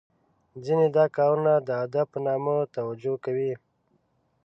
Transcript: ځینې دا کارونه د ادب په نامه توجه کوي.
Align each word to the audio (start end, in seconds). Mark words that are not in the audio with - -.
ځینې 0.65 0.87
دا 0.97 1.05
کارونه 1.17 1.53
د 1.67 1.69
ادب 1.83 2.05
په 2.13 2.19
نامه 2.25 2.55
توجه 2.75 3.13
کوي. 3.25 3.53